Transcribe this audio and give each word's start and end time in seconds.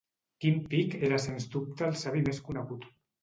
Kim 0.45 0.55
Peek 0.71 0.95
era 1.09 1.19
sens 1.25 1.45
dubte 1.55 1.87
el 1.91 1.99
savi 2.05 2.25
més 2.31 2.43
conegut. 2.49 2.89